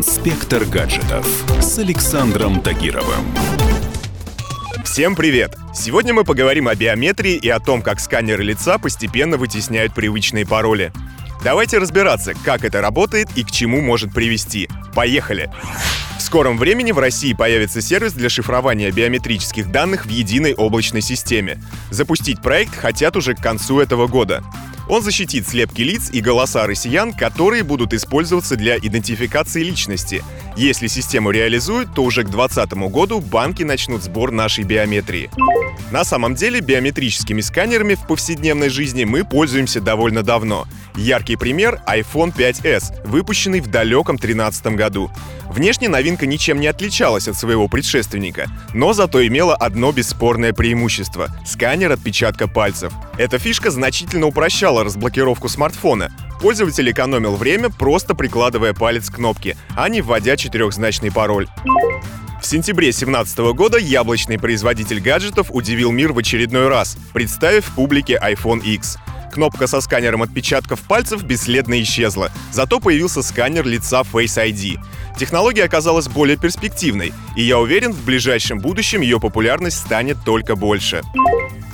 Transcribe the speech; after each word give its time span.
Инспектор 0.00 0.64
гаджетов 0.64 1.26
с 1.60 1.78
Александром 1.78 2.62
Тагировым. 2.62 3.22
Всем 4.82 5.14
привет! 5.14 5.54
Сегодня 5.74 6.14
мы 6.14 6.24
поговорим 6.24 6.68
о 6.68 6.74
биометрии 6.74 7.34
и 7.34 7.50
о 7.50 7.60
том, 7.60 7.82
как 7.82 8.00
сканеры 8.00 8.42
лица 8.42 8.78
постепенно 8.78 9.36
вытесняют 9.36 9.94
привычные 9.94 10.46
пароли. 10.46 10.90
Давайте 11.44 11.76
разбираться, 11.76 12.32
как 12.46 12.64
это 12.64 12.80
работает 12.80 13.28
и 13.36 13.44
к 13.44 13.50
чему 13.50 13.82
может 13.82 14.14
привести. 14.14 14.70
Поехали! 14.94 15.50
В 16.16 16.22
скором 16.22 16.56
времени 16.56 16.92
в 16.92 16.98
России 16.98 17.34
появится 17.34 17.82
сервис 17.82 18.14
для 18.14 18.30
шифрования 18.30 18.90
биометрических 18.90 19.70
данных 19.70 20.06
в 20.06 20.08
единой 20.08 20.54
облачной 20.54 21.02
системе. 21.02 21.62
Запустить 21.90 22.40
проект 22.40 22.74
хотят 22.74 23.16
уже 23.18 23.34
к 23.34 23.42
концу 23.42 23.80
этого 23.80 24.06
года. 24.06 24.42
Он 24.90 25.04
защитит 25.04 25.46
слепки 25.46 25.82
лиц 25.82 26.10
и 26.12 26.20
голоса 26.20 26.66
россиян, 26.66 27.12
которые 27.12 27.62
будут 27.62 27.94
использоваться 27.94 28.56
для 28.56 28.76
идентификации 28.76 29.62
личности. 29.62 30.24
Если 30.56 30.88
систему 30.88 31.30
реализуют, 31.30 31.94
то 31.94 32.02
уже 32.02 32.22
к 32.22 32.30
2020 32.30 32.72
году 32.92 33.20
банки 33.20 33.62
начнут 33.62 34.02
сбор 34.02 34.30
нашей 34.30 34.64
биометрии. 34.64 35.30
На 35.90 36.04
самом 36.04 36.34
деле 36.34 36.60
биометрическими 36.60 37.40
сканерами 37.40 37.94
в 37.94 38.06
повседневной 38.06 38.68
жизни 38.68 39.04
мы 39.04 39.24
пользуемся 39.24 39.80
довольно 39.80 40.22
давно. 40.22 40.66
Яркий 40.94 41.36
пример— 41.36 41.80
iPhone 41.86 42.34
5s, 42.34 43.06
выпущенный 43.06 43.60
в 43.60 43.68
далеком 43.68 44.16
2013 44.16 44.76
году. 44.76 45.10
Внешне 45.48 45.88
новинка 45.88 46.26
ничем 46.26 46.60
не 46.60 46.68
отличалась 46.68 47.26
от 47.26 47.36
своего 47.36 47.66
предшественника, 47.66 48.46
но 48.72 48.92
зато 48.92 49.26
имела 49.26 49.56
одно 49.56 49.90
бесспорное 49.90 50.52
преимущество— 50.52 51.28
сканер 51.44 51.90
отпечатка 51.92 52.46
пальцев. 52.46 52.92
Эта 53.18 53.38
фишка 53.38 53.70
значительно 53.70 54.26
упрощала 54.26 54.84
разблокировку 54.84 55.48
смартфона. 55.48 56.12
Пользователь 56.40 56.90
экономил 56.90 57.36
время, 57.36 57.68
просто 57.68 58.14
прикладывая 58.14 58.72
палец 58.72 59.10
к 59.10 59.16
кнопке, 59.16 59.58
а 59.76 59.88
не 59.90 60.00
вводя 60.00 60.38
четырехзначный 60.38 61.12
пароль. 61.12 61.46
В 62.40 62.46
сентябре 62.46 62.86
2017 62.86 63.38
года 63.54 63.76
яблочный 63.76 64.38
производитель 64.38 65.00
гаджетов 65.00 65.48
удивил 65.50 65.92
мир 65.92 66.14
в 66.14 66.18
очередной 66.18 66.68
раз, 66.68 66.96
представив 67.12 67.70
публике 67.74 68.18
iPhone 68.22 68.62
X. 68.62 68.96
Кнопка 69.30 69.66
со 69.66 69.82
сканером 69.82 70.22
отпечатков 70.22 70.80
пальцев 70.80 71.22
бесследно 71.22 71.80
исчезла, 71.82 72.32
зато 72.50 72.80
появился 72.80 73.22
сканер 73.22 73.66
лица 73.66 74.00
Face 74.00 74.42
ID. 74.42 74.80
Технология 75.18 75.64
оказалась 75.64 76.08
более 76.08 76.36
перспективной, 76.36 77.12
и 77.36 77.42
я 77.42 77.58
уверен, 77.58 77.92
в 77.92 78.04
ближайшем 78.04 78.58
будущем 78.58 79.02
ее 79.02 79.20
популярность 79.20 79.78
станет 79.78 80.18
только 80.24 80.56
больше. 80.56 81.02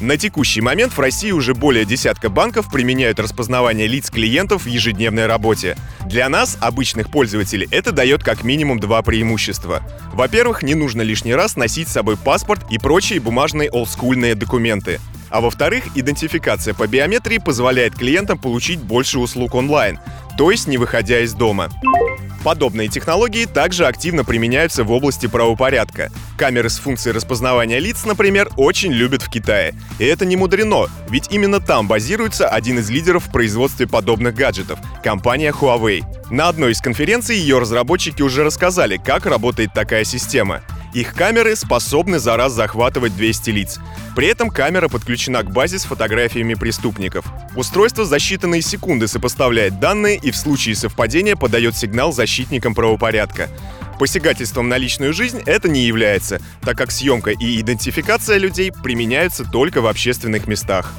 На 0.00 0.16
текущий 0.16 0.60
момент 0.60 0.92
в 0.92 1.00
России 1.00 1.32
уже 1.32 1.54
более 1.54 1.84
десятка 1.84 2.28
банков 2.28 2.70
применяют 2.70 3.18
распознавание 3.18 3.88
лиц 3.88 4.10
клиентов 4.10 4.62
в 4.62 4.68
ежедневной 4.68 5.26
работе. 5.26 5.76
Для 6.06 6.28
нас, 6.28 6.56
обычных 6.60 7.10
пользователей, 7.10 7.66
это 7.72 7.90
дает 7.90 8.22
как 8.22 8.44
минимум 8.44 8.78
два 8.78 9.02
преимущества. 9.02 9.82
Во-первых, 10.12 10.62
не 10.62 10.74
нужно 10.74 11.02
лишний 11.02 11.34
раз 11.34 11.56
носить 11.56 11.88
с 11.88 11.92
собой 11.92 12.16
паспорт 12.16 12.64
и 12.70 12.78
прочие 12.78 13.18
бумажные 13.18 13.70
олдскульные 13.70 14.36
документы. 14.36 15.00
А 15.30 15.40
во-вторых, 15.40 15.84
идентификация 15.96 16.74
по 16.74 16.86
биометрии 16.86 17.38
позволяет 17.38 17.96
клиентам 17.96 18.38
получить 18.38 18.78
больше 18.78 19.18
услуг 19.18 19.56
онлайн, 19.56 19.98
то 20.38 20.52
есть 20.52 20.68
не 20.68 20.78
выходя 20.78 21.20
из 21.20 21.34
дома. 21.34 21.70
Подобные 22.44 22.88
технологии 22.88 23.46
также 23.46 23.86
активно 23.86 24.24
применяются 24.24 24.84
в 24.84 24.92
области 24.92 25.26
правопорядка. 25.26 26.10
Камеры 26.36 26.70
с 26.70 26.78
функцией 26.78 27.14
распознавания 27.14 27.78
лиц, 27.78 28.04
например, 28.04 28.48
очень 28.56 28.92
любят 28.92 29.22
в 29.22 29.30
Китае. 29.30 29.74
И 29.98 30.04
это 30.04 30.24
не 30.24 30.36
мудрено, 30.36 30.86
ведь 31.08 31.30
именно 31.30 31.60
там 31.60 31.88
базируется 31.88 32.48
один 32.48 32.78
из 32.78 32.90
лидеров 32.90 33.26
в 33.26 33.32
производстве 33.32 33.86
подобных 33.86 34.34
гаджетов— 34.34 34.78
компания 35.02 35.52
Huawei. 35.52 36.04
На 36.30 36.48
одной 36.48 36.72
из 36.72 36.80
конференций 36.80 37.36
ее 37.36 37.58
разработчики 37.58 38.22
уже 38.22 38.44
рассказали, 38.44 38.98
как 38.98 39.26
работает 39.26 39.72
такая 39.74 40.04
система— 40.04 40.62
их 40.92 41.14
камеры 41.14 41.54
способны 41.56 42.18
за 42.18 42.36
раз 42.36 42.52
захватывать 42.52 43.16
200 43.16 43.50
лиц. 43.50 43.78
При 44.16 44.26
этом 44.26 44.50
камера 44.50 44.88
подключена 44.88 45.42
к 45.42 45.52
базе 45.52 45.78
с 45.78 45.84
фотографиями 45.84 46.54
преступников. 46.54 47.26
Устройство 47.56 48.04
за 48.04 48.16
считанные 48.16 48.62
секунды 48.62 49.06
сопоставляет 49.06 49.80
данные 49.80 50.16
и 50.16 50.30
в 50.30 50.36
случае 50.36 50.74
совпадения 50.74 51.36
подает 51.36 51.76
сигнал 51.76 52.12
защитникам 52.12 52.74
правопорядка. 52.74 53.48
Посягательством 53.98 54.68
на 54.68 54.78
личную 54.78 55.12
жизнь 55.12 55.42
это 55.44 55.68
не 55.68 55.82
является, 55.82 56.40
так 56.62 56.78
как 56.78 56.90
съемка 56.90 57.32
и 57.32 57.60
идентификация 57.60 58.38
людей 58.38 58.72
применяются 58.72 59.44
только 59.44 59.80
в 59.80 59.86
общественных 59.86 60.46
местах. 60.46 60.92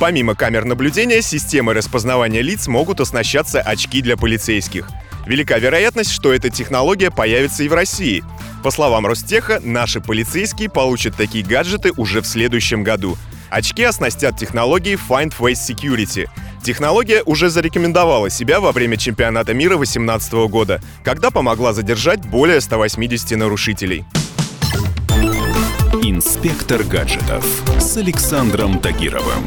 Помимо 0.00 0.34
камер 0.34 0.64
наблюдения, 0.64 1.22
системы 1.22 1.74
распознавания 1.74 2.42
лиц 2.42 2.66
могут 2.66 3.00
оснащаться 3.00 3.60
очки 3.60 4.02
для 4.02 4.16
полицейских. 4.16 4.88
Велика 5.26 5.58
вероятность, 5.58 6.10
что 6.10 6.32
эта 6.32 6.50
технология 6.50 7.10
появится 7.10 7.62
и 7.62 7.68
в 7.68 7.74
России— 7.74 8.24
по 8.66 8.72
словам 8.72 9.06
Ростеха, 9.06 9.60
наши 9.62 10.00
полицейские 10.00 10.68
получат 10.68 11.14
такие 11.14 11.44
гаджеты 11.44 11.92
уже 11.96 12.20
в 12.20 12.26
следующем 12.26 12.82
году. 12.82 13.16
Очки 13.48 13.84
оснастят 13.84 14.36
технологией 14.36 14.96
Find 14.96 15.32
Face 15.38 15.52
Security. 15.68 16.26
Технология 16.64 17.22
уже 17.22 17.48
зарекомендовала 17.48 18.28
себя 18.28 18.58
во 18.58 18.72
время 18.72 18.96
чемпионата 18.96 19.54
мира 19.54 19.76
2018 19.76 20.32
года, 20.50 20.80
когда 21.04 21.30
помогла 21.30 21.72
задержать 21.74 22.26
более 22.26 22.60
180 22.60 23.38
нарушителей. 23.38 24.04
Инспектор 26.02 26.82
гаджетов 26.82 27.46
с 27.78 27.96
Александром 27.98 28.80
Тагировым. 28.80 29.44